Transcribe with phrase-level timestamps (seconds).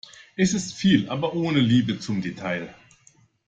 [0.35, 2.73] Es ist viel, aber ohne Liebe zum Detail.